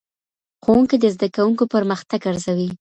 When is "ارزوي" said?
2.31-2.67